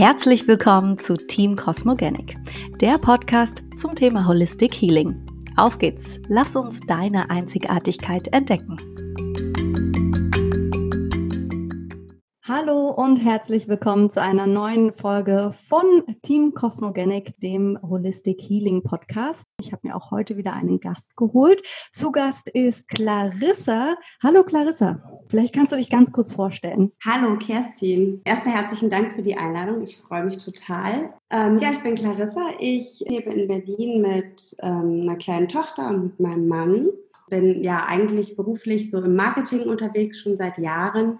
[0.00, 2.34] Herzlich willkommen zu Team Cosmogenic,
[2.80, 5.14] der Podcast zum Thema Holistic Healing.
[5.56, 8.78] Auf geht's, lass uns deine Einzigartigkeit entdecken.
[12.60, 19.44] Hallo und herzlich willkommen zu einer neuen Folge von Team Cosmogenic, dem Holistic Healing Podcast.
[19.58, 21.62] Ich habe mir auch heute wieder einen Gast geholt.
[21.90, 23.96] Zu Gast ist Clarissa.
[24.22, 26.92] Hallo Clarissa, vielleicht kannst du dich ganz kurz vorstellen.
[27.02, 28.20] Hallo Kerstin.
[28.26, 29.82] Erstmal herzlichen Dank für die Einladung.
[29.82, 31.14] Ich freue mich total.
[31.30, 32.42] Ähm, ja, ich bin Clarissa.
[32.58, 36.88] Ich lebe in Berlin mit ähm, einer kleinen Tochter und mit meinem Mann
[37.30, 41.18] bin ja eigentlich beruflich so im Marketing unterwegs schon seit Jahren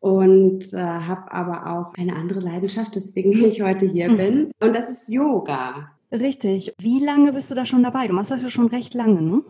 [0.00, 4.16] und äh, habe aber auch eine andere Leidenschaft, deswegen ich heute hier hm.
[4.16, 4.50] bin.
[4.60, 5.92] Und das ist Yoga.
[6.10, 6.74] Richtig.
[6.78, 8.08] Wie lange bist du da schon dabei?
[8.08, 9.42] Du machst das ja schon recht lange, ne?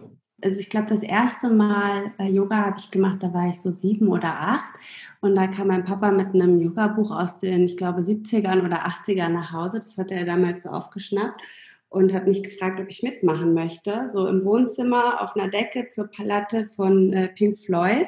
[0.42, 3.70] Also ich glaube, das erste Mal äh, Yoga habe ich gemacht, da war ich so
[3.70, 4.74] sieben oder acht.
[5.20, 9.28] Und da kam mein Papa mit einem Yoga-Buch aus den, ich glaube, 70ern oder 80ern
[9.28, 9.78] nach Hause.
[9.78, 11.42] Das hatte er damals so aufgeschnappt
[11.90, 14.08] und hat mich gefragt, ob ich mitmachen möchte.
[14.08, 18.06] So im Wohnzimmer auf einer Decke zur Palette von äh, Pink Floyd.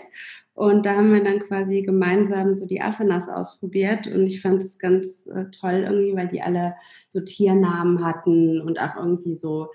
[0.54, 4.06] Und da haben wir dann quasi gemeinsam so die Asanas ausprobiert.
[4.06, 6.74] Und ich fand es ganz äh, toll irgendwie, weil die alle
[7.08, 9.68] so Tiernamen hatten und auch irgendwie so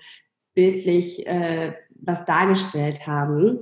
[0.54, 3.60] bildlich äh, was dargestellt haben.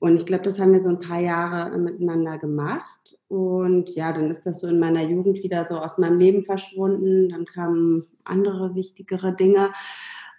[0.00, 3.18] Und ich glaube, das haben wir so ein paar Jahre miteinander gemacht.
[3.26, 7.28] Und ja, dann ist das so in meiner Jugend wieder so aus meinem Leben verschwunden.
[7.28, 9.70] Dann kamen andere wichtigere Dinge.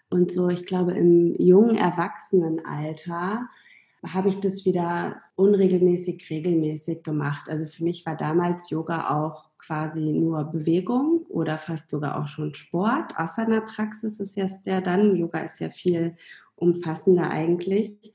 [0.10, 3.50] Und so, ich glaube, im jungen Erwachsenenalter
[4.06, 7.50] habe ich das wieder unregelmäßig, regelmäßig gemacht.
[7.50, 12.56] Also für mich war damals Yoga auch quasi nur Bewegung oder fast sogar auch schon
[12.56, 13.18] Sport.
[13.18, 16.16] Asana-Praxis ist jetzt ja dann, Yoga ist ja viel
[16.56, 18.14] umfassender eigentlich.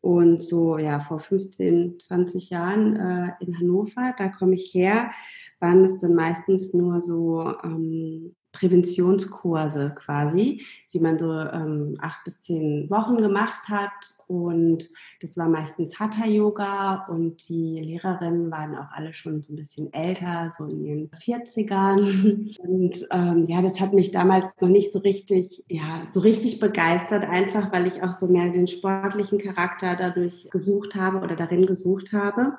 [0.00, 5.10] Und so, ja, vor 15, 20 Jahren äh, in Hannover, da komme ich her,
[5.58, 12.40] waren es dann meistens nur so ähm, Präventionskurse quasi, die man so ähm, acht bis
[12.40, 13.90] zehn Wochen gemacht hat.
[14.28, 14.88] Und
[15.20, 20.50] das war meistens Hatha-Yoga und die Lehrerinnen waren auch alle schon so ein bisschen älter,
[20.56, 22.56] so in ihren 40ern.
[22.58, 27.24] Und ähm, ja, das hat mich damals noch nicht so richtig, ja, so richtig begeistert,
[27.24, 32.12] einfach weil ich auch so mehr den sportlichen Charakter dadurch gesucht habe oder darin gesucht
[32.12, 32.54] habe.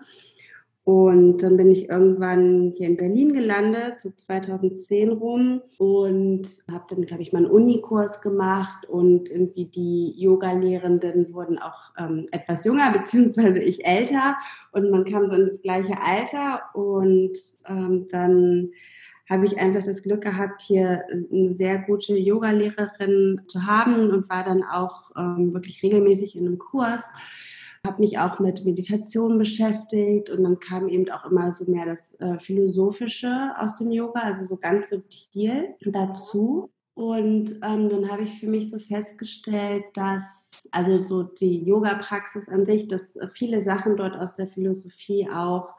[0.88, 7.02] Und dann bin ich irgendwann hier in Berlin gelandet, so 2010 rum und habe dann,
[7.02, 8.86] glaube ich, mal einen Unikurs gemacht.
[8.86, 14.38] Und irgendwie die Yoga-Lehrenden wurden auch ähm, etwas jünger, beziehungsweise ich älter.
[14.72, 16.62] Und man kam so in das gleiche Alter.
[16.74, 17.38] Und
[17.68, 18.70] ähm, dann
[19.30, 24.46] habe ich einfach das Glück gehabt, hier eine sehr gute Yoga-Lehrerin zu haben und war
[24.46, 27.12] dann auch ähm, wirklich regelmäßig in einem Kurs
[27.86, 32.14] habe mich auch mit Meditation beschäftigt und dann kam eben auch immer so mehr das
[32.20, 36.72] äh, Philosophische aus dem Yoga, also so ganz subtil dazu.
[36.94, 42.66] Und ähm, dann habe ich für mich so festgestellt, dass also so die Yoga-Praxis an
[42.66, 45.76] sich, dass viele Sachen dort aus der Philosophie auch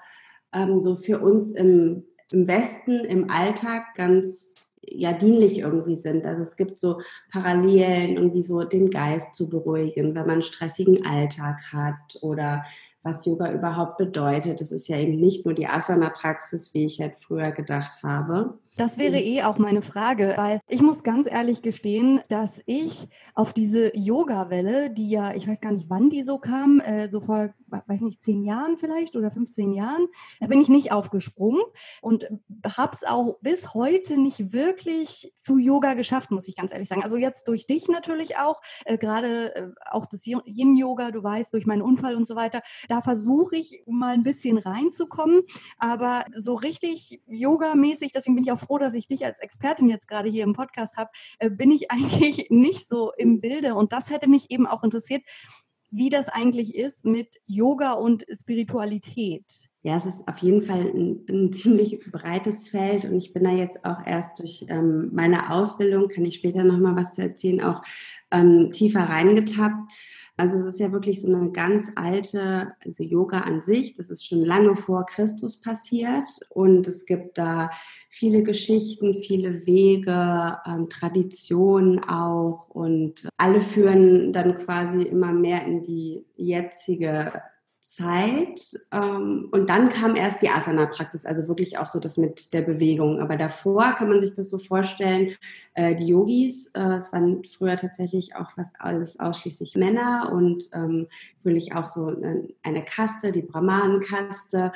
[0.52, 6.24] ähm, so für uns im, im Westen, im Alltag ganz ja dienlich irgendwie sind.
[6.24, 7.00] Also es gibt so
[7.30, 12.64] Parallelen, irgendwie so den Geist zu beruhigen, wenn man einen stressigen Alltag hat oder
[13.02, 14.60] was Yoga überhaupt bedeutet.
[14.60, 18.58] Das ist ja eben nicht nur die Asana-Praxis, wie ich halt früher gedacht habe.
[18.78, 23.52] Das wäre eh auch meine Frage, weil ich muss ganz ehrlich gestehen, dass ich auf
[23.52, 27.52] diese Yoga-Welle, die ja, ich weiß gar nicht, wann die so kam, äh, so vor,
[27.66, 30.06] weiß nicht, zehn Jahren vielleicht oder 15 Jahren,
[30.38, 31.60] da bin ich nicht aufgesprungen
[32.02, 32.28] und
[32.76, 37.02] habe es auch bis heute nicht wirklich zu Yoga geschafft, muss ich ganz ehrlich sagen.
[37.02, 41.66] Also jetzt durch dich natürlich auch, äh, gerade äh, auch das Yin-Yoga, du weißt, durch
[41.66, 45.42] meinen Unfall und so weiter, da versuche ich mal ein bisschen reinzukommen,
[45.78, 50.06] aber so richtig Yoga-mäßig, deswegen bin ich auch froh, dass ich dich als Expertin jetzt
[50.06, 53.74] gerade hier im Podcast habe, äh, bin ich eigentlich nicht so im Bilde.
[53.74, 55.22] Und das hätte mich eben auch interessiert,
[55.90, 59.44] wie das eigentlich ist mit Yoga und Spiritualität.
[59.82, 63.52] Ja, es ist auf jeden Fall ein, ein ziemlich breites Feld und ich bin da
[63.52, 67.82] jetzt auch erst durch ähm, meine Ausbildung, kann ich später nochmal was zu erzählen, auch
[68.30, 69.90] ähm, tiefer reingetappt.
[70.38, 74.24] Also es ist ja wirklich so eine ganz alte, also Yoga an sich, das ist
[74.24, 77.70] schon lange vor Christus passiert und es gibt da
[78.08, 85.82] viele Geschichten, viele Wege, ähm, Traditionen auch und alle führen dann quasi immer mehr in
[85.82, 87.42] die jetzige
[87.88, 88.78] Zeit.
[88.92, 93.18] Ähm, und dann kam erst die Asana-Praxis, also wirklich auch so das mit der Bewegung.
[93.18, 95.34] Aber davor kann man sich das so vorstellen,
[95.72, 101.06] äh, die Yogis, äh, es waren früher tatsächlich auch fast alles ausschließlich Männer und ähm,
[101.74, 102.14] auch so
[102.62, 104.70] eine Kaste, die Brahmanen-Kaste,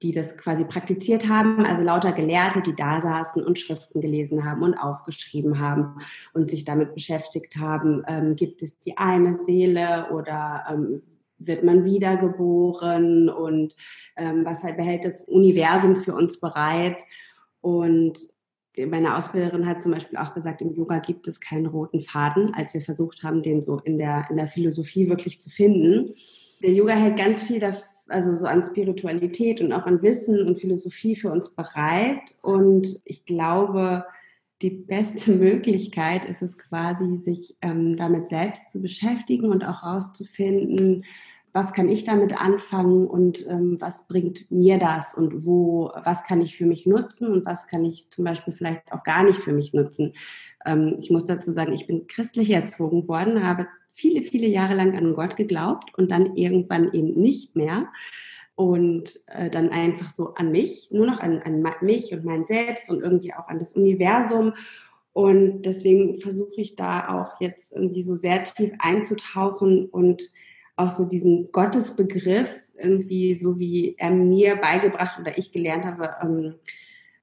[0.00, 4.62] die das quasi praktiziert haben, also lauter Gelehrte, die da saßen und Schriften gelesen haben
[4.62, 5.98] und aufgeschrieben haben
[6.32, 11.02] und sich damit beschäftigt haben, ähm, gibt es die eine Seele oder ähm,
[11.46, 13.76] wird man wiedergeboren und
[14.16, 17.02] ähm, was halt behält das Universum für uns bereit.
[17.60, 18.18] Und
[18.76, 22.74] meine Ausbilderin hat zum Beispiel auch gesagt, im Yoga gibt es keinen roten Faden, als
[22.74, 26.14] wir versucht haben, den so in der, in der Philosophie wirklich zu finden.
[26.62, 30.58] Der Yoga hält ganz viel dafür, also so an Spiritualität und auch an Wissen und
[30.58, 32.34] Philosophie für uns bereit.
[32.42, 34.04] Und ich glaube,
[34.62, 41.04] die beste Möglichkeit ist es quasi, sich ähm, damit selbst zu beschäftigen und auch herauszufinden,
[41.54, 46.42] was kann ich damit anfangen und ähm, was bringt mir das und wo, was kann
[46.42, 49.52] ich für mich nutzen und was kann ich zum Beispiel vielleicht auch gar nicht für
[49.52, 50.14] mich nutzen.
[50.66, 54.96] Ähm, ich muss dazu sagen, ich bin christlich erzogen worden, habe viele, viele Jahre lang
[54.96, 57.86] an Gott geglaubt und dann irgendwann eben nicht mehr
[58.56, 62.90] und äh, dann einfach so an mich, nur noch an, an mich und mein Selbst
[62.90, 64.54] und irgendwie auch an das Universum.
[65.12, 70.32] Und deswegen versuche ich da auch jetzt irgendwie so sehr tief einzutauchen und
[70.76, 76.54] auch so diesen Gottesbegriff irgendwie so wie er mir beigebracht oder ich gelernt habe, ähm,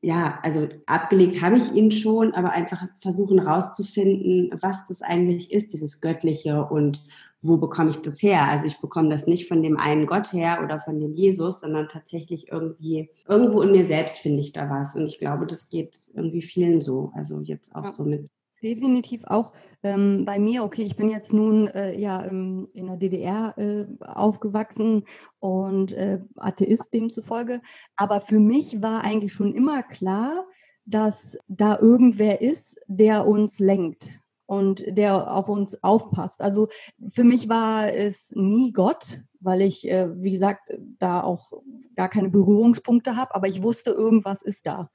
[0.04, 5.74] ja, also abgelegt habe ich ihn schon, aber einfach versuchen rauszufinden, was das eigentlich ist,
[5.74, 7.04] dieses Göttliche und
[7.44, 8.48] wo bekomme ich das her?
[8.48, 11.88] Also ich bekomme das nicht von dem einen Gott her oder von dem Jesus, sondern
[11.88, 14.96] tatsächlich irgendwie, irgendwo in mir selbst finde ich da was.
[14.96, 17.12] Und ich glaube, das geht irgendwie vielen so.
[17.16, 17.92] Also jetzt auch ja.
[17.92, 18.30] so mit
[18.64, 20.64] Definitiv auch ähm, bei mir.
[20.64, 25.06] Okay, ich bin jetzt nun äh, ja ähm, in der DDR äh, aufgewachsen
[25.40, 27.62] und äh, Atheist demzufolge.
[27.96, 30.46] Aber für mich war eigentlich schon immer klar,
[30.86, 36.42] dass da irgendwer ist, der uns lenkt und der auf uns aufpasst.
[36.42, 36.68] Also
[37.10, 41.52] für mich war es nie Gott, weil ich, äh, wie gesagt, da auch
[41.96, 44.90] gar keine Berührungspunkte habe, aber ich wusste, irgendwas ist da.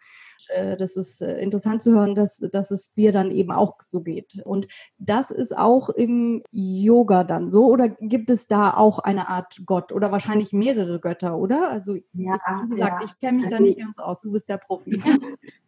[0.49, 4.01] Äh, das ist äh, interessant zu hören, dass, dass es dir dann eben auch so
[4.01, 4.41] geht.
[4.45, 4.67] Und
[4.99, 9.93] das ist auch im Yoga dann so oder gibt es da auch eine Art Gott
[9.93, 11.71] oder wahrscheinlich mehrere Götter, oder?
[11.71, 12.39] Also ja,
[12.69, 13.05] wie gesagt, ja.
[13.05, 14.21] ich kenne mich da nicht ganz aus.
[14.21, 15.01] Du bist der Profi.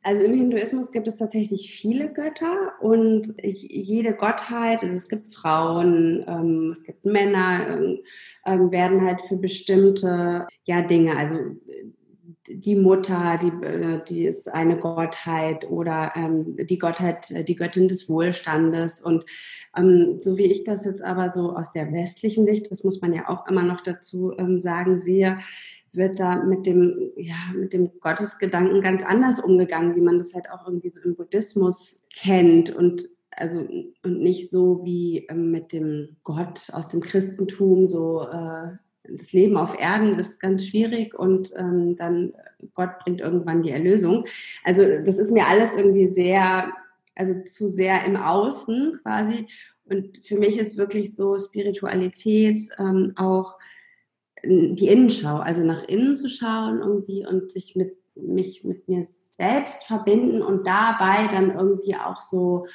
[0.05, 6.25] Also im Hinduismus gibt es tatsächlich viele Götter und jede Gottheit, also es gibt Frauen,
[6.27, 7.79] ähm, es gibt Männer,
[8.47, 11.37] ähm, werden halt für bestimmte ja, Dinge, also
[12.51, 18.09] die Mutter, die, äh, die ist eine Gottheit oder ähm, die Gottheit, die Göttin des
[18.09, 19.03] Wohlstandes.
[19.03, 19.25] Und
[19.77, 23.13] ähm, so wie ich das jetzt aber so aus der westlichen Sicht, das muss man
[23.13, 25.39] ja auch immer noch dazu ähm, sagen, sehe,
[25.93, 30.51] wird da mit dem, ja, mit dem Gottesgedanken ganz anders umgegangen, wie man das halt
[30.51, 36.17] auch irgendwie so im Buddhismus kennt und also und nicht so wie ähm, mit dem
[36.25, 38.77] Gott aus dem Christentum so äh,
[39.11, 42.35] das Leben auf Erden ist ganz schwierig und ähm, dann
[42.75, 44.27] Gott bringt irgendwann die Erlösung.
[44.65, 46.73] Also das ist mir alles irgendwie sehr,
[47.15, 49.47] also zu sehr im Außen quasi.
[49.85, 53.55] Und für mich ist wirklich so Spiritualität ähm, auch
[54.45, 59.85] die Innenschau, also nach innen zu schauen irgendwie und sich mit mich mit mir selbst
[59.85, 62.67] verbinden und dabei dann irgendwie auch so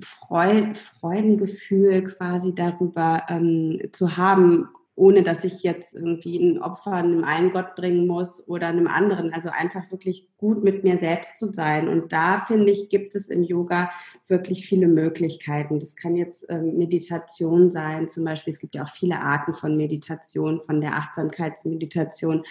[0.00, 4.68] Freud, Freudengefühl quasi darüber ähm, zu haben,
[5.00, 9.32] ohne dass ich jetzt irgendwie ein Opfer einem einen Gott bringen muss oder einem anderen.
[9.32, 11.88] Also einfach wirklich gut mit mir selbst zu sein.
[11.88, 13.90] Und da finde ich, gibt es im Yoga
[14.28, 15.78] wirklich viele Möglichkeiten.
[15.78, 18.52] Das kann jetzt ähm, Meditation sein, zum Beispiel.
[18.52, 22.44] Es gibt ja auch viele Arten von Meditation, von der Achtsamkeitsmeditation.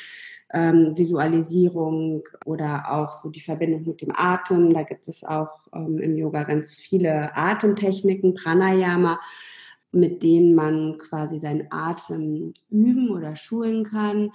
[0.51, 4.73] Ähm, Visualisierung oder auch so die Verbindung mit dem Atem.
[4.73, 9.19] Da gibt es auch ähm, im Yoga ganz viele Atemtechniken, Pranayama
[9.91, 14.31] mit denen man quasi seinen Atem üben oder schulen kann,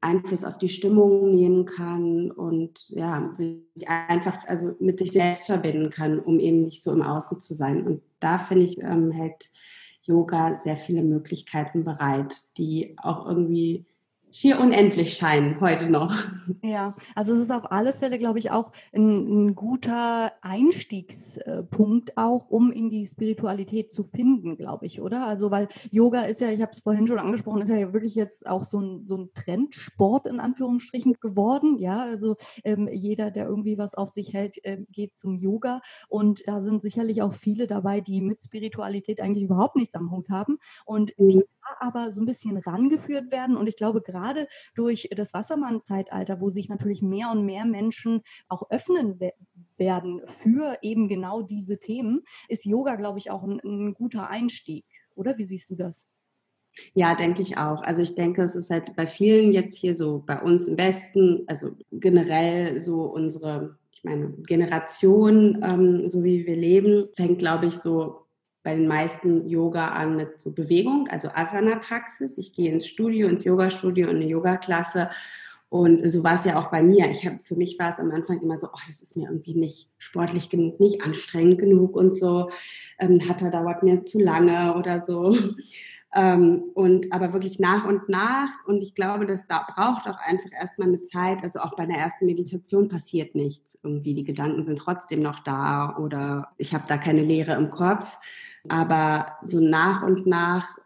[0.00, 5.90] Einfluss auf die Stimmung nehmen kann und ja, sich einfach also mit sich selbst verbinden
[5.90, 7.86] kann, um eben nicht so im Außen zu sein.
[7.86, 9.50] Und da finde ich, ähm, hält
[10.02, 13.86] Yoga sehr viele Möglichkeiten bereit, die auch irgendwie
[14.30, 16.14] schier unendlich scheinen heute noch.
[16.62, 22.48] Ja, also es ist auf alle Fälle, glaube ich, auch ein, ein guter Einstiegspunkt auch,
[22.50, 25.26] um in die Spiritualität zu finden, glaube ich, oder?
[25.26, 28.46] Also weil Yoga ist ja, ich habe es vorhin schon angesprochen, ist ja wirklich jetzt
[28.46, 31.78] auch so ein, so ein Trendsport in Anführungsstrichen geworden.
[31.78, 36.42] Ja, also ähm, jeder, der irgendwie was auf sich hält, äh, geht zum Yoga und
[36.46, 40.58] da sind sicherlich auch viele dabei, die mit Spiritualität eigentlich überhaupt nichts am Hut haben
[40.84, 41.42] und die
[41.80, 43.56] aber so ein bisschen rangeführt werden.
[43.56, 48.70] Und ich glaube, gerade durch das Wassermann-Zeitalter, wo sich natürlich mehr und mehr Menschen auch
[48.70, 49.18] öffnen
[49.76, 54.84] werden für eben genau diese Themen, ist Yoga, glaube ich, auch ein, ein guter Einstieg.
[55.14, 56.06] Oder wie siehst du das?
[56.94, 57.82] Ja, denke ich auch.
[57.82, 61.44] Also ich denke, es ist halt bei vielen jetzt hier so bei uns im Westen,
[61.46, 67.74] also generell so unsere, ich meine, Generation, ähm, so wie wir leben, fängt, glaube ich,
[67.78, 68.25] so
[68.66, 72.36] bei den meisten Yoga an mit so Bewegung, also Asana-Praxis.
[72.36, 75.08] Ich gehe ins Studio, ins Yoga-Studio in eine Yoga-Klasse
[75.68, 77.08] und so war es ja auch bei mir.
[77.10, 79.54] Ich habe für mich war es am Anfang immer so, oh, das ist mir irgendwie
[79.54, 82.50] nicht sportlich genug, nicht anstrengend genug und so.
[82.98, 85.36] Ähm, Hatter dauert mir zu lange oder so.
[86.16, 88.48] Ähm, und aber wirklich nach und nach.
[88.64, 91.42] Und ich glaube, das da braucht auch einfach erstmal eine Zeit.
[91.42, 93.78] Also auch bei der ersten Meditation passiert nichts.
[93.82, 98.18] Irgendwie die Gedanken sind trotzdem noch da oder ich habe da keine Leere im Kopf.
[98.66, 100.78] Aber so nach und nach,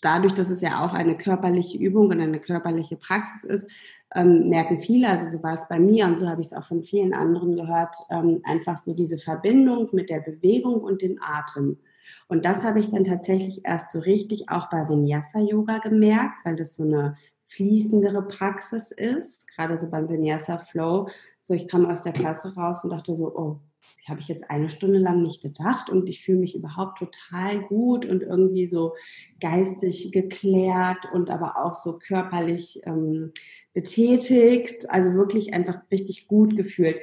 [0.00, 3.70] dadurch, dass es ja auch eine körperliche Übung und eine körperliche Praxis ist,
[4.14, 6.64] ähm, merken viele, also so war es bei mir und so habe ich es auch
[6.64, 11.78] von vielen anderen gehört, ähm, einfach so diese Verbindung mit der Bewegung und dem Atem.
[12.28, 16.56] Und das habe ich dann tatsächlich erst so richtig auch bei Vinyasa Yoga gemerkt, weil
[16.56, 21.08] das so eine fließendere Praxis ist, gerade so beim Vinyasa Flow.
[21.42, 23.60] So, ich kam aus der Klasse raus und dachte so, oh,
[24.08, 28.06] habe ich jetzt eine Stunde lang nicht gedacht und ich fühle mich überhaupt total gut
[28.06, 28.94] und irgendwie so
[29.40, 33.32] geistig geklärt und aber auch so körperlich ähm,
[33.74, 37.00] betätigt, also wirklich einfach richtig gut gefühlt.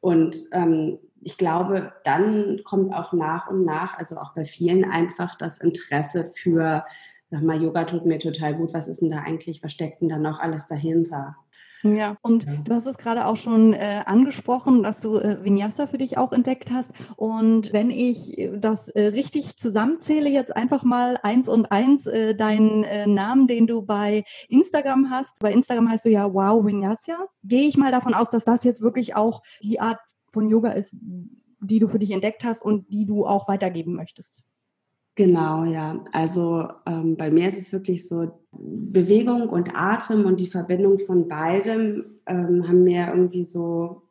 [0.00, 5.36] Und ähm, ich glaube, dann kommt auch nach und nach, also auch bei vielen einfach
[5.36, 6.84] das Interesse für,
[7.30, 10.08] sag mal, Yoga tut mir total gut, was ist denn da eigentlich, was steckt denn
[10.08, 11.36] da noch alles dahinter?
[11.84, 15.98] Ja, und du hast es gerade auch schon äh, angesprochen, dass du äh, Vinyasa für
[15.98, 16.90] dich auch entdeckt hast.
[17.16, 22.34] Und wenn ich äh, das äh, richtig zusammenzähle, jetzt einfach mal eins und eins, äh,
[22.34, 25.38] deinen äh, Namen, den du bei Instagram hast.
[25.40, 27.28] Bei Instagram heißt du ja Wow Vinyasa.
[27.44, 30.94] Gehe ich mal davon aus, dass das jetzt wirklich auch die Art von Yoga ist,
[31.60, 34.44] die du für dich entdeckt hast und die du auch weitergeben möchtest.
[35.14, 36.04] Genau, ja.
[36.12, 41.28] Also ähm, bei mir ist es wirklich so, Bewegung und Atem und die Verbindung von
[41.28, 44.02] beidem ähm, haben mir irgendwie so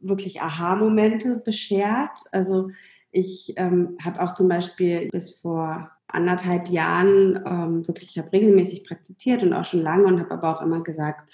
[0.00, 2.24] wirklich Aha-Momente beschert.
[2.32, 2.70] Also
[3.10, 8.84] ich ähm, habe auch zum Beispiel bis vor anderthalb Jahren ähm, wirklich, ich habe regelmäßig
[8.84, 11.28] praktiziert und auch schon lange und habe aber auch immer gesagt,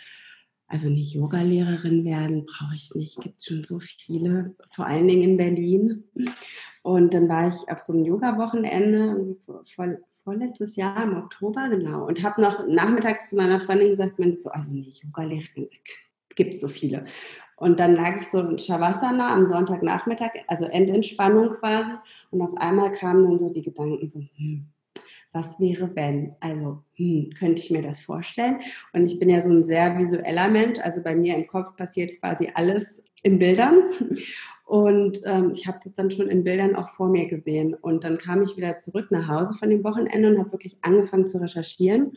[0.71, 5.31] also eine Yogalehrerin werden brauche ich nicht, gibt es schon so viele, vor allen Dingen
[5.31, 6.05] in Berlin.
[6.83, 9.89] Und dann war ich auf so einem Yoga-Wochenende vor, vor,
[10.23, 14.51] vorletztes Jahr im Oktober, genau, und habe noch nachmittags zu meiner Freundin gesagt, man so,
[14.51, 15.69] also eine Yogalehrerin
[16.37, 17.05] gibt es so viele.
[17.57, 21.91] Und dann lag ich so in Shavasana am Sonntagnachmittag, also Endentspannung quasi.
[22.31, 24.67] Und auf einmal kamen dann so die Gedanken so, hm,
[25.33, 26.35] was wäre wenn?
[26.41, 28.61] Also, hm, könnte ich mir das vorstellen?
[28.93, 32.19] Und ich bin ja so ein sehr visueller Mensch, also bei mir im Kopf passiert
[32.19, 33.83] quasi alles in Bildern.
[34.65, 37.75] Und ähm, ich habe das dann schon in Bildern auch vor mir gesehen.
[37.75, 41.27] Und dann kam ich wieder zurück nach Hause von dem Wochenende und habe wirklich angefangen
[41.27, 42.17] zu recherchieren.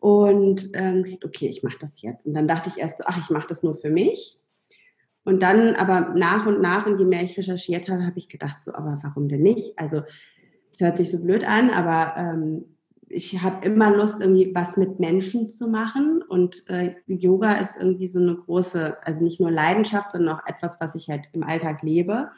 [0.00, 2.26] Und ähm, okay, ich mache das jetzt.
[2.26, 4.38] Und dann dachte ich erst so, ach, ich mache das nur für mich.
[5.24, 8.62] Und dann aber nach und nach, und je mehr ich recherchiert habe, habe ich gedacht,
[8.62, 9.78] so, aber warum denn nicht?
[9.78, 10.02] Also
[10.74, 12.64] es hört sich so blöd an, aber ähm,
[13.08, 16.22] ich habe immer Lust, irgendwie was mit Menschen zu machen.
[16.22, 20.80] Und äh, Yoga ist irgendwie so eine große, also nicht nur Leidenschaft, sondern auch etwas,
[20.80, 22.30] was ich halt im Alltag lebe.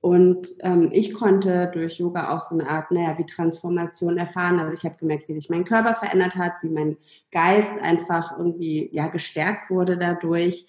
[0.00, 4.60] Und ähm, ich konnte durch Yoga auch so eine Art, naja, wie Transformation erfahren.
[4.60, 6.96] Also ich habe gemerkt, wie sich mein Körper verändert hat, wie mein
[7.30, 10.66] Geist einfach irgendwie ja gestärkt wurde dadurch.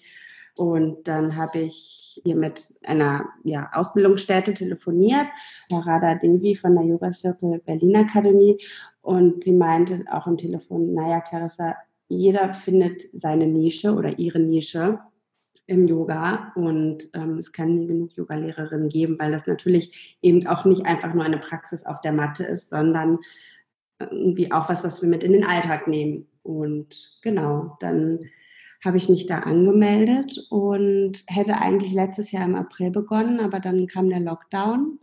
[0.56, 5.26] Und dann habe ich hier mit einer ja, Ausbildungsstätte telefoniert,
[5.70, 8.58] Radha Devi von der Yoga Circle Berlin Akademie.
[9.02, 11.76] Und sie meinte auch am Telefon, naja, Clarissa,
[12.08, 14.98] jeder findet seine Nische oder ihre Nische
[15.66, 20.66] im Yoga und ähm, es kann nie genug Yogalehrerinnen geben, weil das natürlich eben auch
[20.66, 23.18] nicht einfach nur eine Praxis auf der Matte ist, sondern
[23.98, 26.26] irgendwie auch was, was wir mit in den Alltag nehmen.
[26.42, 28.26] Und genau, dann
[28.84, 33.86] habe ich mich da angemeldet und hätte eigentlich letztes Jahr im April begonnen, aber dann
[33.86, 34.98] kam der Lockdown.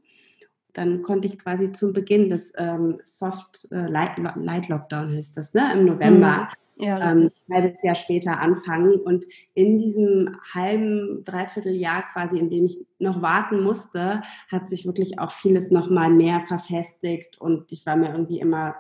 [0.73, 5.53] Dann konnte ich quasi zum Beginn des ähm, Soft äh, Light, Light, Lockdown heißt das,
[5.53, 6.49] ne, im November.
[6.49, 8.95] Mhm ja, ähm, ein halbes Jahr später anfangen.
[8.95, 14.85] Und in diesem halben, dreiviertel Jahr quasi, in dem ich noch warten musste, hat sich
[14.85, 18.75] wirklich auch vieles nochmal mehr verfestigt und ich war mir irgendwie immer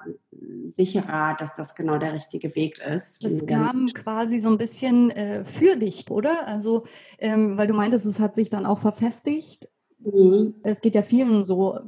[0.65, 3.23] sicherer, dass das genau der richtige Weg ist.
[3.23, 6.47] Das kam quasi so ein bisschen äh, für dich, oder?
[6.47, 6.85] Also,
[7.19, 9.69] ähm, weil du meintest, es hat sich dann auch verfestigt.
[10.03, 10.55] Mhm.
[10.63, 11.79] Es geht ja vielen so,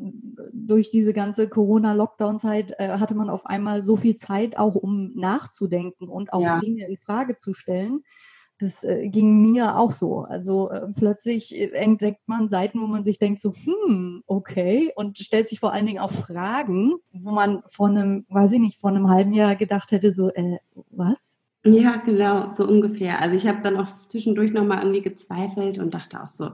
[0.51, 6.07] durch diese ganze Corona-Lockdown-Zeit äh, hatte man auf einmal so viel Zeit auch, um nachzudenken
[6.07, 6.59] und auch ja.
[6.59, 8.03] Dinge in Frage zu stellen.
[8.59, 10.21] Das äh, ging mir auch so.
[10.21, 15.17] Also äh, plötzlich äh, entdeckt man Seiten, wo man sich denkt, so, hm, okay, und
[15.17, 18.91] stellt sich vor allen Dingen auch Fragen, wo man vor einem, weiß ich nicht, vor
[18.91, 20.57] einem halben Jahr gedacht hätte, so, äh,
[20.91, 21.39] was?
[21.65, 23.21] Ja, genau, so ungefähr.
[23.21, 26.51] Also ich habe dann auch zwischendurch nochmal irgendwie gezweifelt und dachte auch so,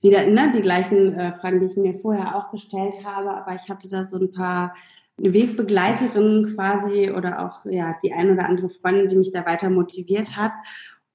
[0.00, 3.68] wieder ne, die gleichen äh, Fragen, die ich mir vorher auch gestellt habe, aber ich
[3.68, 4.74] hatte da so ein paar
[5.18, 10.36] Wegbegleiterinnen quasi oder auch ja die ein oder andere Freundin, die mich da weiter motiviert
[10.36, 10.52] hat.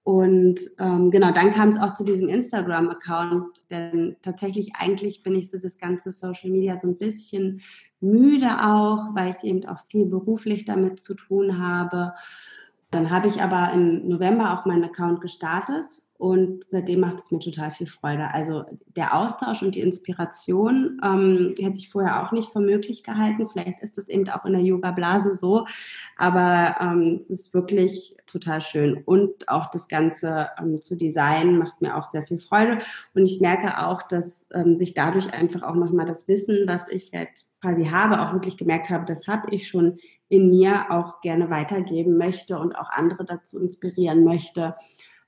[0.03, 5.49] Und ähm, genau, dann kam es auch zu diesem Instagram-Account, denn tatsächlich eigentlich bin ich
[5.49, 7.61] so das ganze Social Media so ein bisschen
[7.99, 12.13] müde auch, weil ich eben auch viel beruflich damit zu tun habe.
[12.91, 17.39] Dann habe ich aber im November auch meinen Account gestartet und seitdem macht es mir
[17.39, 18.33] total viel Freude.
[18.33, 18.63] Also
[18.95, 23.47] der Austausch und die Inspiration ähm, hätte ich vorher auch nicht für möglich gehalten.
[23.47, 25.65] Vielleicht ist das eben auch in der Yoga-Blase so,
[26.15, 29.03] aber ähm, es ist wirklich total schön.
[29.03, 32.79] Und auch das Ganze ähm, zu designen macht mir auch sehr viel Freude.
[33.13, 37.11] Und ich merke auch, dass ähm, sich dadurch einfach auch nochmal das Wissen, was ich
[37.13, 37.29] halt
[37.59, 39.97] quasi habe, auch wirklich gemerkt habe, das habe ich schon
[40.29, 44.75] in mir auch gerne weitergeben möchte und auch andere dazu inspirieren möchte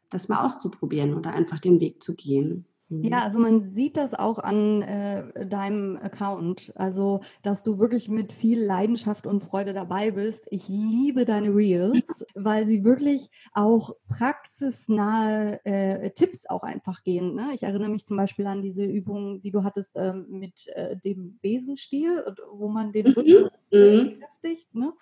[0.09, 2.65] das mal auszuprobieren oder einfach den Weg zu gehen.
[2.89, 3.03] Mhm.
[3.03, 8.31] Ja, also man sieht das auch an äh, deinem Account, also dass du wirklich mit
[8.31, 10.47] viel Leidenschaft und Freude dabei bist.
[10.51, 17.35] Ich liebe deine Reels, weil sie wirklich auch praxisnahe äh, Tipps auch einfach gehen.
[17.35, 17.49] Ne?
[17.53, 21.39] Ich erinnere mich zum Beispiel an diese Übung, die du hattest äh, mit äh, dem
[21.41, 22.23] Besenstiel,
[22.53, 23.79] wo man den Rücken mhm.
[23.79, 24.23] mhm.
[24.71, 24.93] Ne?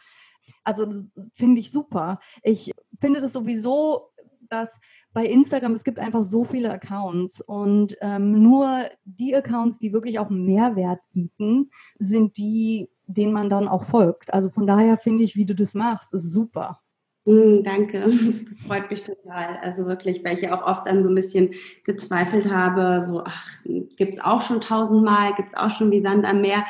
[0.63, 0.91] Also
[1.33, 2.19] finde ich super.
[2.41, 4.09] Ich finde das sowieso
[4.49, 4.79] dass
[5.13, 10.19] bei Instagram, es gibt einfach so viele Accounts und ähm, nur die Accounts, die wirklich
[10.19, 14.33] auch Mehrwert bieten, sind die, denen man dann auch folgt.
[14.33, 16.81] Also von daher finde ich, wie du das machst, ist super.
[17.25, 18.01] Mm, danke,
[18.45, 19.57] das freut mich total.
[19.61, 23.47] Also wirklich, weil ich ja auch oft dann so ein bisschen gezweifelt habe, so, ach,
[23.63, 26.65] gibt es auch schon tausendmal, gibt es auch schon wie Sand am Meer.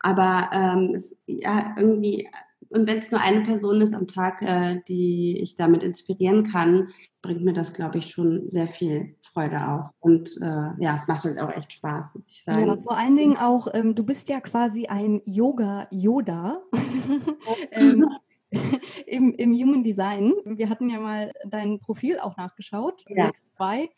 [0.00, 2.28] Aber ähm, es, ja, irgendwie,
[2.70, 6.88] und wenn es nur eine Person ist am Tag, äh, die ich damit inspirieren kann,
[7.22, 9.90] bringt mir das, glaube ich, schon sehr viel Freude auch.
[10.00, 12.66] Und äh, ja, es macht halt auch echt Spaß, muss ich sagen.
[12.66, 16.62] Ja, vor allen Dingen auch, ähm, du bist ja quasi ein Yoga-Yoda.
[17.72, 18.06] ähm,
[19.06, 20.32] im, im Human Design.
[20.44, 23.04] Wir hatten ja mal dein Profil auch nachgeschaut.
[23.08, 23.30] Ja.
[23.58, 23.88] 6.2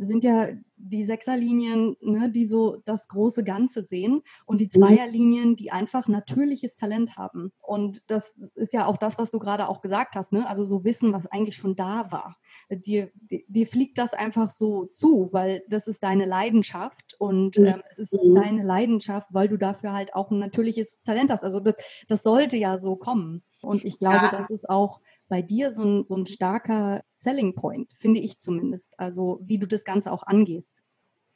[0.00, 4.80] sind ja die Sechserlinien, ne, die so das große Ganze sehen und die mhm.
[4.80, 7.52] Zweierlinien, die einfach natürliches Talent haben.
[7.60, 10.48] Und das ist ja auch das, was du gerade auch gesagt hast, ne?
[10.48, 12.36] also so wissen, was eigentlich schon da war.
[12.70, 17.66] Dir, dir, dir fliegt das einfach so zu, weil das ist deine Leidenschaft und mhm.
[17.66, 18.34] ähm, es ist mhm.
[18.34, 21.42] deine Leidenschaft, weil du dafür halt auch ein natürliches Talent hast.
[21.42, 21.74] Also das,
[22.06, 23.42] das sollte ja so kommen.
[23.62, 24.38] Und ich glaube, ja.
[24.38, 28.98] das ist auch bei dir so ein, so ein starker Selling Point, finde ich zumindest.
[28.98, 30.82] Also wie du das Ganze auch angehst.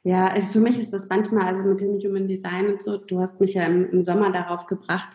[0.05, 3.21] Ja, also für mich ist das manchmal, also mit dem Human Design und so, du
[3.21, 5.07] hast mich ja im, im Sommer darauf gebracht,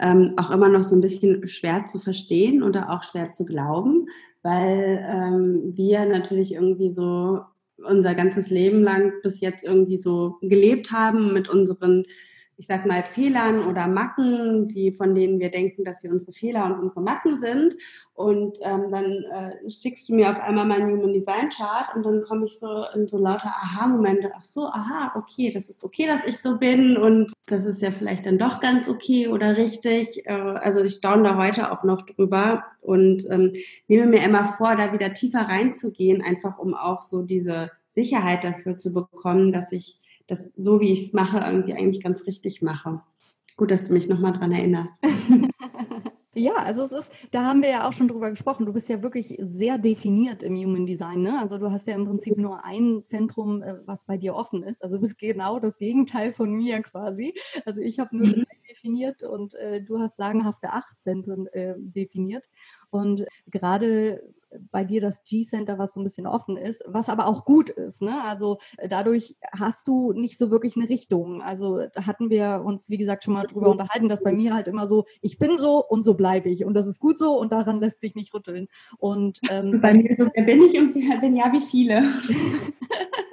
[0.00, 4.08] ähm, auch immer noch so ein bisschen schwer zu verstehen oder auch schwer zu glauben,
[4.42, 7.42] weil ähm, wir natürlich irgendwie so
[7.76, 12.04] unser ganzes Leben lang bis jetzt irgendwie so gelebt haben mit unseren
[12.56, 16.66] ich sag mal, Fehlern oder Macken, die, von denen wir denken, dass sie unsere Fehler
[16.66, 17.74] und unsere Macken sind.
[18.14, 22.22] Und ähm, dann äh, schickst du mir auf einmal meinen Human Design Chart und dann
[22.22, 24.30] komme ich so in so lauter Aha-Momente.
[24.36, 27.90] Ach so, aha, okay, das ist okay, dass ich so bin und das ist ja
[27.90, 30.26] vielleicht dann doch ganz okay oder richtig.
[30.26, 33.52] Äh, also ich staune da heute auch noch drüber und ähm,
[33.88, 38.76] nehme mir immer vor, da wieder tiefer reinzugehen, einfach um auch so diese Sicherheit dafür
[38.76, 39.98] zu bekommen, dass ich
[40.32, 43.02] das so, wie ich es mache, irgendwie eigentlich ganz richtig mache.
[43.56, 44.96] Gut, dass du mich nochmal dran erinnerst.
[46.34, 48.64] Ja, also es ist, da haben wir ja auch schon drüber gesprochen.
[48.64, 51.20] Du bist ja wirklich sehr definiert im Human Design.
[51.20, 51.38] Ne?
[51.38, 54.82] Also du hast ja im Prinzip nur ein Zentrum, äh, was bei dir offen ist.
[54.82, 57.34] Also du bist genau das Gegenteil von mir quasi.
[57.66, 58.46] Also ich habe nur mhm.
[58.66, 62.48] definiert und äh, du hast sagenhafte acht Zentren äh, definiert.
[62.88, 64.22] Und gerade
[64.70, 68.02] bei dir das G-Center, was so ein bisschen offen ist, was aber auch gut ist.
[68.02, 68.22] Ne?
[68.24, 71.42] Also äh, dadurch hast du nicht so wirklich eine Richtung.
[71.42, 74.68] Also da hatten wir uns, wie gesagt, schon mal drüber unterhalten, dass bei mir halt
[74.68, 76.64] immer so, ich bin so und so bleibe ich.
[76.64, 78.68] Und das ist gut so und daran lässt sich nicht rütteln.
[78.98, 82.02] Und ähm, bei mir so, wer bin ich und wer bin ja wie viele.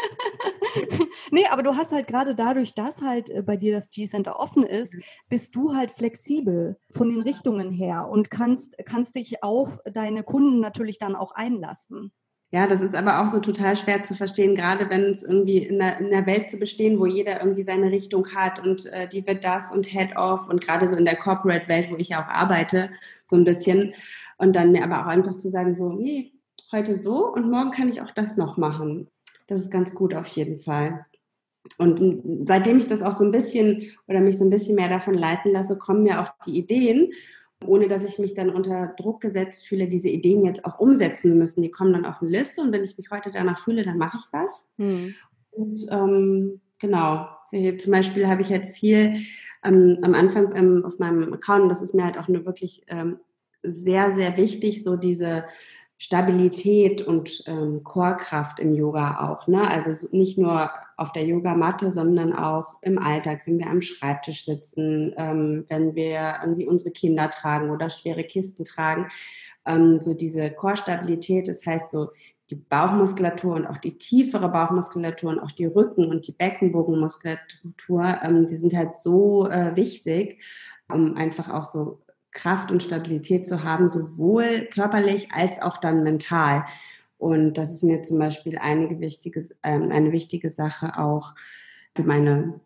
[1.31, 4.63] nee, aber du hast halt gerade dadurch, dass halt äh, bei dir das G-Center offen
[4.63, 5.01] ist, mhm.
[5.29, 10.59] bist du halt flexibel von den Richtungen her und kannst, kannst dich auf deine Kunden
[10.59, 12.11] natürlich dann auch einlassen.
[12.51, 15.77] Ja, das ist aber auch so total schwer zu verstehen, gerade wenn es irgendwie in
[15.77, 19.27] der, in der Welt zu bestehen, wo jeder irgendwie seine Richtung hat und äh, die
[19.27, 22.89] wird das und Head-Off und gerade so in der Corporate-Welt, wo ich ja auch arbeite,
[23.25, 23.93] so ein bisschen.
[24.39, 26.31] Und dann mir aber auch einfach zu sagen, so, nee,
[26.71, 29.09] heute so und morgen kann ich auch das noch machen.
[29.49, 31.05] Das ist ganz gut auf jeden Fall.
[31.77, 35.13] Und seitdem ich das auch so ein bisschen oder mich so ein bisschen mehr davon
[35.13, 37.11] leiten lasse, kommen mir auch die Ideen
[37.65, 41.61] ohne dass ich mich dann unter Druck gesetzt fühle, diese Ideen jetzt auch umsetzen müssen.
[41.61, 44.17] Die kommen dann auf eine Liste und wenn ich mich heute danach fühle, dann mache
[44.19, 44.67] ich was.
[44.77, 45.15] Hm.
[45.51, 49.19] Und ähm, genau, zum Beispiel habe ich halt viel
[49.63, 53.19] ähm, am Anfang ähm, auf meinem Account, das ist mir halt auch eine wirklich ähm,
[53.61, 55.43] sehr, sehr wichtig, so diese
[56.01, 59.47] Stabilität und ähm, Chorkraft im Yoga auch.
[59.47, 59.69] Ne?
[59.69, 65.13] Also nicht nur auf der Yogamatte, sondern auch im Alltag, wenn wir am Schreibtisch sitzen,
[65.17, 69.09] ähm, wenn wir irgendwie unsere Kinder tragen oder schwere Kisten tragen.
[69.65, 72.11] Ähm, so diese Chorstabilität, das heißt so
[72.49, 78.47] die Bauchmuskulatur und auch die tiefere Bauchmuskulatur und auch die Rücken- und die Beckenbogenmuskulatur, ähm,
[78.47, 80.41] die sind halt so äh, wichtig,
[80.87, 81.99] um einfach auch so
[82.31, 86.65] Kraft und Stabilität zu haben, sowohl körperlich als auch dann mental.
[87.17, 91.35] Und das ist mir zum Beispiel eine wichtige, ähm, eine wichtige Sache auch
[91.95, 92.59] für meine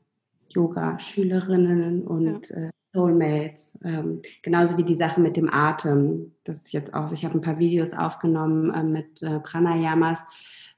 [0.50, 2.56] Yoga-Schülerinnen und ja.
[2.56, 3.78] äh, Soulmates.
[3.84, 6.34] Ähm, genauso wie die Sache mit dem Atem.
[6.44, 10.20] Das ist jetzt auch, ich habe ein paar Videos aufgenommen äh, mit äh, Pranayamas,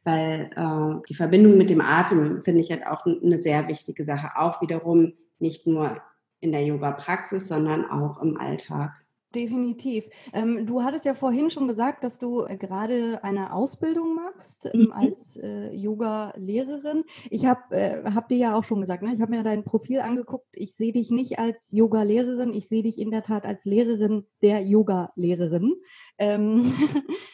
[0.05, 4.37] weil äh, die Verbindung mit dem Atem finde ich halt auch eine sehr wichtige Sache.
[4.37, 6.01] Auch wiederum nicht nur
[6.45, 9.05] in der Yoga-Praxis, sondern auch im Alltag.
[9.34, 10.08] Definitiv.
[10.31, 14.84] Ähm, du hattest ja vorhin schon gesagt, dass du äh, gerade eine Ausbildung machst ähm,
[14.84, 14.91] mhm.
[14.93, 17.03] als äh, Yoga-Lehrerin.
[17.29, 19.13] Ich habe äh, hab dir ja auch schon gesagt, ne?
[19.13, 20.47] ich habe mir dein Profil angeguckt.
[20.53, 24.62] Ich sehe dich nicht als Yoga-Lehrerin, ich sehe dich in der Tat als Lehrerin der
[24.62, 25.73] Yoga-Lehrerin.
[26.17, 26.73] Ähm,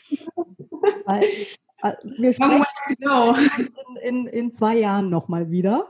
[1.06, 1.22] äh,
[2.18, 2.66] wir sprechen
[2.98, 3.36] genau.
[3.58, 5.88] in, in, in zwei Jahren nochmal wieder.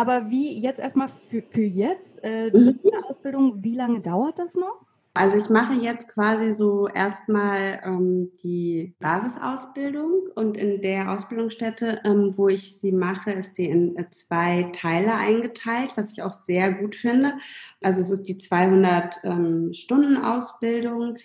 [0.00, 2.80] Aber wie jetzt erstmal für, für jetzt, äh, mhm.
[2.90, 4.80] eine Ausbildung, wie lange dauert das noch?
[5.12, 12.32] Also ich mache jetzt quasi so erstmal ähm, die Basisausbildung und in der Ausbildungsstätte, ähm,
[12.38, 16.72] wo ich sie mache, ist sie in äh, zwei Teile eingeteilt, was ich auch sehr
[16.72, 17.34] gut finde.
[17.82, 21.16] Also es ist die 200 ähm, Stunden Ausbildung,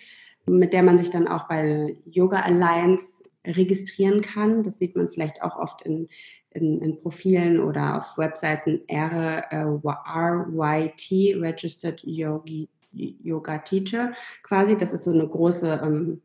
[0.44, 4.64] mit der man sich dann auch bei Yoga Alliance registrieren kann.
[4.64, 6.08] Das sieht man vielleicht auch oft in
[6.56, 14.76] in, in Profilen oder auf Webseiten äh, RYT, Registered Yogi, Yoga Teacher quasi.
[14.76, 16.22] Das ist so eine große ähm,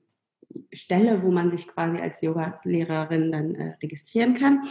[0.74, 4.62] Stelle, wo man sich quasi als Yoga-Lehrerin dann äh, registrieren kann.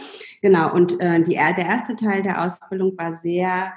[0.41, 3.73] Genau, und äh, die, der erste Teil der Ausbildung war sehr,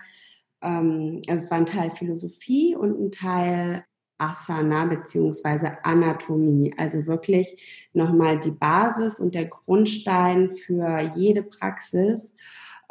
[0.62, 3.84] ähm, also es war ein Teil Philosophie und ein Teil
[4.18, 6.74] Asana beziehungsweise Anatomie.
[6.76, 12.36] Also wirklich nochmal die Basis und der Grundstein für jede Praxis,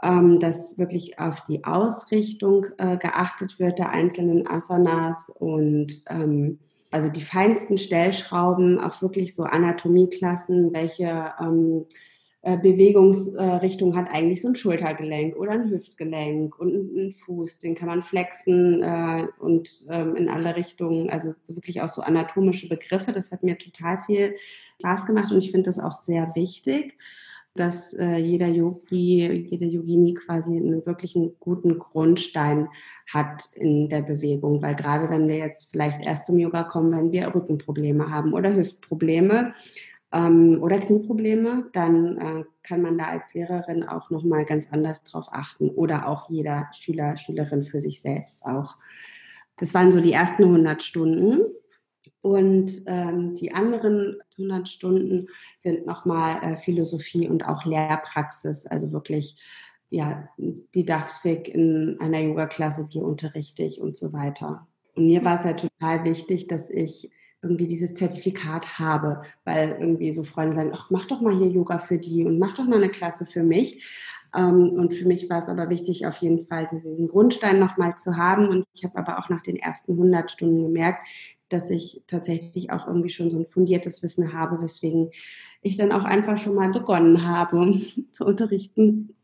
[0.01, 6.59] ähm, dass wirklich auf die Ausrichtung äh, geachtet wird der einzelnen Asanas und ähm,
[6.91, 12.12] also die feinsten Stellschrauben, auch wirklich so Anatomieklassen, welche ähm, äh,
[12.43, 18.03] Bewegungsrichtung hat eigentlich so ein Schultergelenk oder ein Hüftgelenk und ein Fuß, den kann man
[18.03, 23.13] flexen äh, und ähm, in alle Richtungen, also wirklich auch so anatomische Begriffe.
[23.13, 24.35] Das hat mir total viel
[24.79, 26.97] Spaß gemacht und ich finde das auch sehr wichtig,
[27.55, 32.67] dass äh, jeder Yogi, jede Yogini quasi einen wirklichen guten Grundstein
[33.07, 37.11] hat in der Bewegung, weil gerade wenn wir jetzt vielleicht erst zum Yoga kommen, wenn
[37.11, 39.53] wir Rückenprobleme haben oder Hüftprobleme,
[40.13, 45.27] ähm, oder Knieprobleme, dann äh, kann man da als Lehrerin auch nochmal ganz anders drauf
[45.31, 48.77] achten oder auch jeder Schüler, Schülerin für sich selbst auch.
[49.57, 51.41] Das waren so die ersten 100 Stunden.
[52.21, 59.35] Und ähm, die anderen 100 Stunden sind nochmal äh, Philosophie und auch Lehrpraxis, also wirklich
[59.89, 64.67] ja, Didaktik in einer Yoga-Klasse, wie unterrichte ich und so weiter.
[64.95, 67.11] Und mir war es ja total wichtig, dass ich
[67.43, 71.77] irgendwie dieses Zertifikat habe, weil irgendwie so Freunde sagen, ach, mach doch mal hier Yoga
[71.77, 73.83] für die und mach doch mal eine Klasse für mich.
[74.35, 78.17] Ähm, und für mich war es aber wichtig, auf jeden Fall diesen Grundstein nochmal zu
[78.17, 78.47] haben.
[78.47, 81.05] Und ich habe aber auch nach den ersten 100 Stunden gemerkt,
[81.49, 85.11] dass ich tatsächlich auch irgendwie schon so ein fundiertes Wissen habe, weswegen
[85.61, 87.79] ich dann auch einfach schon mal begonnen habe
[88.11, 89.15] zu unterrichten.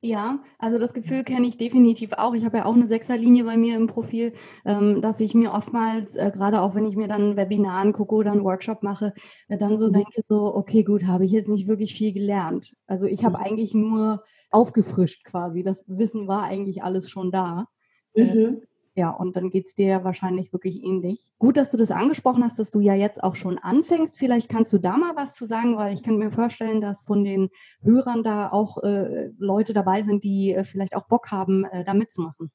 [0.00, 2.32] Ja, also das Gefühl kenne ich definitiv auch.
[2.34, 4.32] Ich habe ja auch eine Sechserlinie bei mir im Profil,
[4.64, 8.14] ähm, dass ich mir oftmals, äh, gerade auch wenn ich mir dann ein Webinar angucke
[8.14, 9.12] oder einen Workshop mache,
[9.48, 9.94] äh, dann so mhm.
[9.94, 12.74] denke, so, okay, gut, habe ich jetzt nicht wirklich viel gelernt.
[12.86, 13.44] Also ich habe mhm.
[13.44, 15.64] eigentlich nur aufgefrischt quasi.
[15.64, 17.66] Das Wissen war eigentlich alles schon da.
[18.14, 18.62] Äh, mhm.
[18.98, 21.30] Ja, und dann geht es dir wahrscheinlich wirklich ähnlich.
[21.38, 24.18] Gut, dass du das angesprochen hast, dass du ja jetzt auch schon anfängst.
[24.18, 27.22] Vielleicht kannst du da mal was zu sagen, weil ich kann mir vorstellen, dass von
[27.22, 27.48] den
[27.80, 31.94] Hörern da auch äh, Leute dabei sind, die äh, vielleicht auch Bock haben, äh, da
[31.94, 32.50] mitzumachen.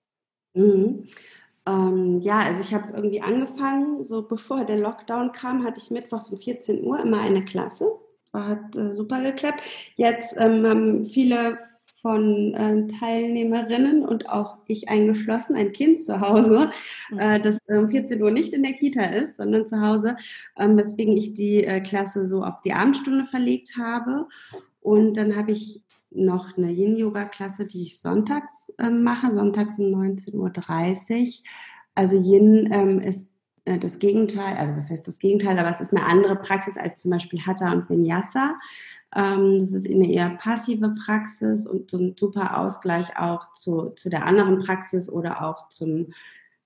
[0.53, 1.07] Mhm.
[1.65, 6.27] Ähm, ja, also ich habe irgendwie angefangen, so bevor der Lockdown kam, hatte ich mittwochs
[6.27, 7.89] um 14 Uhr immer eine Klasse.
[8.33, 9.61] Hat äh, super geklappt.
[9.95, 11.57] Jetzt ähm, haben viele
[12.03, 16.69] von äh, Teilnehmerinnen und auch ich eingeschlossen, ein Kind zu Hause,
[17.09, 17.17] mhm.
[17.17, 20.17] äh, das um 14 Uhr nicht in der Kita ist, sondern zu Hause,
[20.57, 24.27] ähm, weswegen ich die äh, Klasse so auf die Abendstunde verlegt habe.
[24.81, 30.33] Und dann habe ich noch eine Yin-Yoga-Klasse, die ich sonntags äh, mache, sonntags um 19.30
[30.35, 31.27] Uhr.
[31.95, 33.31] Also Yin ähm, ist
[33.63, 37.01] äh, das Gegenteil, also was heißt das Gegenteil, aber es ist eine andere Praxis als
[37.01, 38.55] zum Beispiel Hatha und Vinyasa.
[39.15, 44.09] Ähm, das ist eine eher passive Praxis und so ein super Ausgleich auch zu, zu
[44.09, 46.13] der anderen Praxis oder auch zum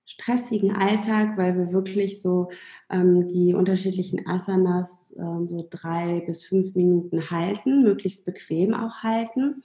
[0.08, 2.48] stressigen Alltag, weil wir wirklich so
[2.88, 9.62] ähm, die unterschiedlichen Asanas ähm, so drei bis fünf Minuten halten, möglichst bequem auch halten.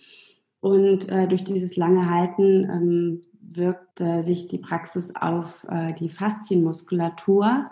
[0.59, 6.09] Und äh, durch dieses lange Halten ähm, wirkt äh, sich die Praxis auf äh, die
[6.09, 7.69] Faszienmuskulatur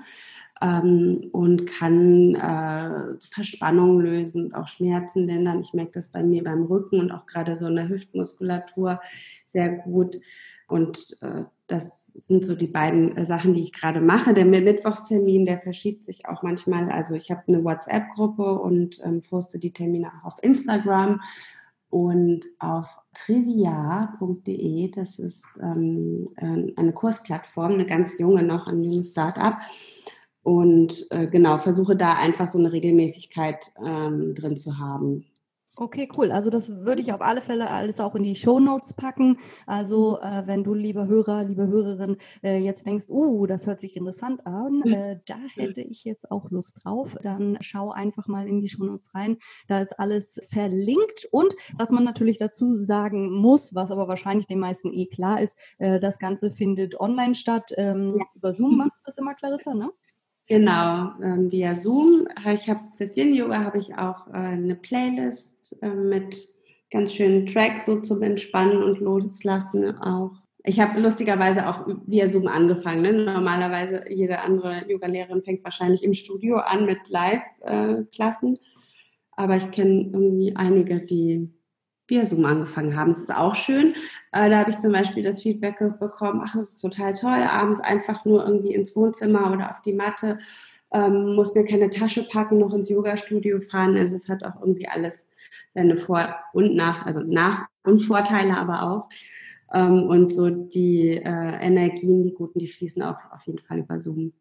[0.62, 5.60] ähm, und kann äh, Verspannungen lösen und auch Schmerzen lindern.
[5.62, 9.02] Ich merke das bei mir beim Rücken und auch gerade so in der Hüftmuskulatur
[9.47, 10.17] sehr gut.
[10.67, 14.34] Und äh, das sind so die beiden äh, Sachen, die ich gerade mache.
[14.34, 16.91] Der Mittwochstermin, der verschiebt sich auch manchmal.
[16.91, 21.21] Also ich habe eine WhatsApp-Gruppe und ähm, poste die Termine auch auf Instagram
[21.89, 24.91] und auf trivia.de.
[24.91, 29.56] Das ist ähm, äh, eine Kursplattform, eine ganz junge noch, ein junges Startup.
[30.43, 35.25] Und äh, genau, versuche da einfach so eine Regelmäßigkeit ähm, drin zu haben.
[35.77, 36.34] Okay, cool.
[36.34, 39.38] Also das würde ich auf alle Fälle alles auch in die Show Notes packen.
[39.65, 43.95] Also äh, wenn du, lieber Hörer, liebe Hörerin, äh, jetzt denkst, oh, das hört sich
[43.95, 44.91] interessant an, mhm.
[44.91, 48.84] äh, da hätte ich jetzt auch Lust drauf, dann schau einfach mal in die Show
[48.84, 49.38] Notes rein.
[49.69, 51.30] Da ist alles verlinkt.
[51.32, 55.58] Und was man natürlich dazu sagen muss, was aber wahrscheinlich den meisten eh klar ist,
[55.77, 57.71] äh, das Ganze findet online statt.
[57.77, 58.25] Ähm, ja.
[58.36, 59.89] Über Zoom machst du das immer, Clarissa, ne?
[60.51, 62.27] Genau, ähm, via Zoom.
[62.53, 66.45] Ich habe fürs Yin Yoga habe ich auch äh, eine Playlist äh, mit
[66.91, 70.33] ganz schönen Tracks so zum Entspannen und Loslassen auch.
[70.65, 73.01] Ich habe lustigerweise auch via Zoom angefangen.
[73.01, 73.13] Ne?
[73.13, 78.55] Normalerweise jede andere Yoga-Lehrerin fängt wahrscheinlich im Studio an mit Live-Klassen.
[78.55, 78.59] Äh,
[79.37, 81.49] Aber ich kenne irgendwie einige, die
[82.12, 83.12] via Zoom angefangen haben.
[83.12, 83.93] Das ist auch schön.
[84.32, 87.82] Äh, da habe ich zum Beispiel das Feedback bekommen, ach, es ist total toll, abends
[87.82, 90.38] einfach nur irgendwie ins Wohnzimmer oder auf die Matte,
[90.91, 93.97] ähm, muss mir keine Tasche packen, noch ins Yoga-Studio fahren.
[93.97, 95.28] Also es hat auch irgendwie alles
[95.74, 99.10] seine Vor- und Nach-, also Nach- und Vorteile aber auch.
[99.74, 104.00] Ähm, und so die äh, Energien, die guten, die fließen auch auf jeden Fall über
[104.00, 104.34] Zoom.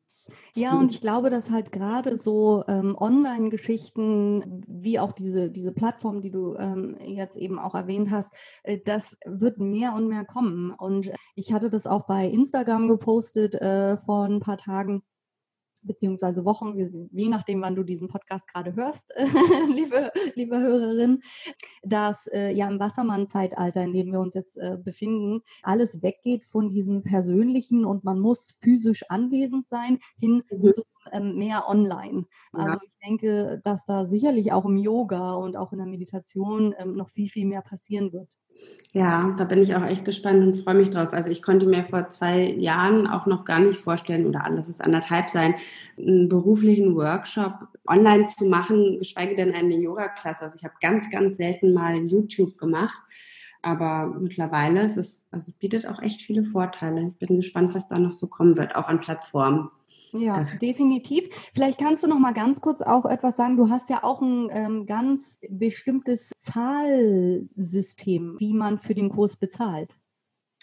[0.54, 6.20] Ja, und ich glaube, dass halt gerade so ähm, Online-Geschichten, wie auch diese, diese Plattform,
[6.20, 10.70] die du ähm, jetzt eben auch erwähnt hast, äh, das wird mehr und mehr kommen.
[10.72, 15.02] Und ich hatte das auch bei Instagram gepostet äh, vor ein paar Tagen
[15.82, 19.12] beziehungsweise Wochen, je nachdem, wann du diesen Podcast gerade hörst,
[19.74, 21.20] liebe, liebe Hörerin,
[21.82, 26.68] dass äh, ja im Wassermann-Zeitalter, in dem wir uns jetzt äh, befinden, alles weggeht von
[26.68, 30.72] diesem Persönlichen und man muss physisch anwesend sein, hin mhm.
[30.72, 32.26] zu ähm, mehr online.
[32.52, 32.80] Also ja.
[32.82, 37.10] ich denke, dass da sicherlich auch im Yoga und auch in der Meditation ähm, noch
[37.10, 38.28] viel, viel mehr passieren wird.
[38.92, 41.12] Ja, da bin ich auch echt gespannt und freue mich drauf.
[41.12, 44.82] Also ich konnte mir vor zwei Jahren auch noch gar nicht vorstellen, oder alles ist
[44.82, 45.54] anderthalb sein,
[45.96, 50.42] einen beruflichen Workshop online zu machen, geschweige denn eine Yoga-Klasse.
[50.42, 52.98] Also ich habe ganz, ganz selten mal YouTube gemacht.
[53.62, 57.12] Aber mittlerweile ist es, also bietet auch echt viele Vorteile.
[57.18, 59.70] Ich bin gespannt, was da noch so kommen wird, auch an Plattformen.
[60.12, 61.28] Ja, definitiv.
[61.52, 63.56] Vielleicht kannst du noch mal ganz kurz auch etwas sagen.
[63.56, 69.96] Du hast ja auch ein ähm, ganz bestimmtes Zahlsystem, wie man für den Kurs bezahlt.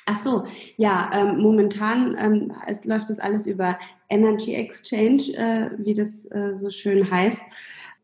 [0.06, 0.46] Ach so,
[0.78, 3.78] ja, ähm, momentan ähm, es läuft das alles über
[4.10, 7.44] Energy Exchange, äh, wie das äh, so schön heißt.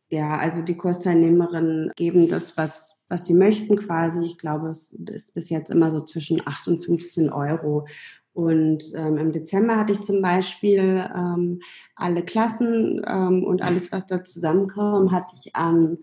[0.10, 4.26] Ja, also die Kursteilnehmerinnen geben das, was, was sie möchten quasi.
[4.26, 7.86] Ich glaube, es ist bis jetzt immer so zwischen 8 und 15 Euro.
[8.34, 11.62] Und ähm, im Dezember hatte ich zum Beispiel ähm,
[11.96, 16.00] alle Klassen ähm, und alles, was da zusammenkam, hatte ich an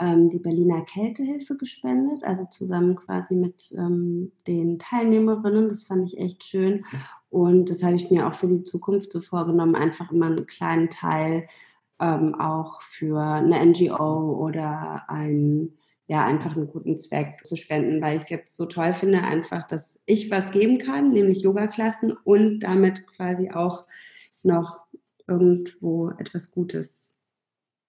[0.00, 5.68] ähm, die Berliner Kältehilfe gespendet, also zusammen quasi mit ähm, den Teilnehmerinnen.
[5.68, 6.84] Das fand ich echt schön.
[7.30, 10.90] Und das habe ich mir auch für die Zukunft so vorgenommen, einfach immer einen kleinen
[10.90, 11.46] Teil
[12.00, 15.77] ähm, auch für eine NGO oder ein
[16.08, 19.66] ja, einfach einen guten Zweck zu spenden, weil ich es jetzt so toll finde, einfach,
[19.66, 23.86] dass ich was geben kann, nämlich Yoga-Klassen und damit quasi auch
[24.42, 24.86] noch
[25.26, 27.14] irgendwo etwas Gutes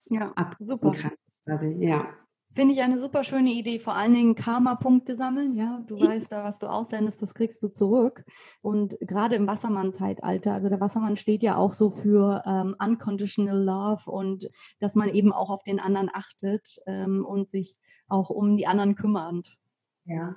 [0.10, 0.92] ja, super.
[0.92, 1.12] kann.
[1.46, 1.78] Quasi.
[1.80, 2.08] Ja.
[2.52, 5.56] Finde ich eine super schöne Idee, vor allen Dingen Karma-Punkte sammeln.
[5.56, 8.26] Ja, du weißt, da, was du aussendest, das kriegst du zurück.
[8.62, 14.10] Und gerade im Wassermann-Zeitalter, also der Wassermann steht ja auch so für ähm, unconditional love
[14.10, 18.66] und dass man eben auch auf den anderen achtet ähm, und sich auch um die
[18.66, 19.56] anderen kümmert.
[20.06, 20.36] Ja,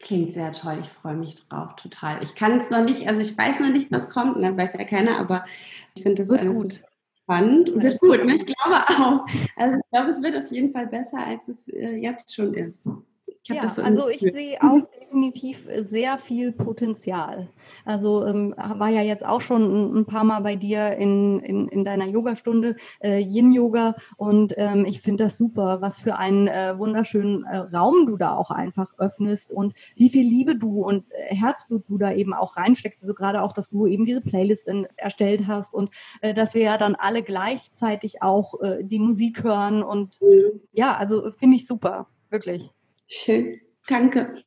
[0.00, 2.22] Klingt sehr toll, ich freue mich drauf, total.
[2.22, 4.56] Ich kann es noch nicht, also ich weiß noch nicht, was kommt, ne?
[4.56, 5.44] weiß ja keiner, aber
[5.96, 6.87] ich finde das wird alles gut
[7.28, 8.24] spannend und wird gut.
[8.24, 8.36] Ne?
[8.36, 9.26] Ich glaube auch.
[9.56, 12.88] Also ich glaube, es wird auf jeden Fall besser, als es äh, jetzt schon ist.
[13.48, 17.48] Ja, so also ich sehe auch definitiv sehr viel Potenzial.
[17.84, 21.68] Also ähm, war ja jetzt auch schon ein, ein paar Mal bei dir in, in,
[21.68, 23.94] in deiner Yogastunde, äh, Yin-Yoga.
[24.16, 28.36] Und ähm, ich finde das super, was für einen äh, wunderschönen äh, Raum du da
[28.36, 32.56] auch einfach öffnest und wie viel Liebe du und äh, Herzblut du da eben auch
[32.56, 33.02] reinsteckst.
[33.02, 36.62] Also gerade auch, dass du eben diese Playlist in, erstellt hast und äh, dass wir
[36.62, 39.82] ja dann alle gleichzeitig auch äh, die Musik hören.
[39.82, 40.60] Und mhm.
[40.72, 42.70] ja, also finde ich super, wirklich.
[43.08, 43.60] Schön.
[43.86, 44.44] Danke.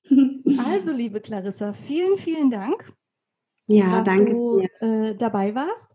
[0.66, 2.94] Also, liebe Clarissa, vielen, vielen Dank,
[3.68, 4.32] ja, dass danke.
[4.32, 5.88] du äh, dabei warst.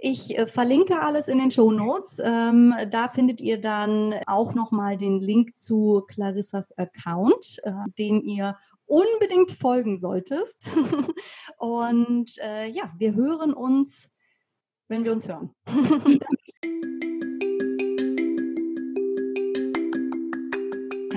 [0.00, 2.20] Ich äh, verlinke alles in den Show Notes.
[2.22, 8.56] Ähm, da findet ihr dann auch nochmal den Link zu Clarissas Account, äh, den ihr
[8.86, 10.64] unbedingt folgen solltest.
[11.58, 14.08] Und äh, ja, wir hören uns,
[14.88, 15.50] wenn wir uns hören.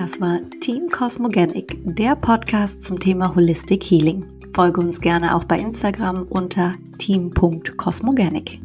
[0.07, 4.25] Das war Team Cosmogenic, der Podcast zum Thema Holistic Healing.
[4.55, 8.61] Folge uns gerne auch bei Instagram unter team.cosmogenic.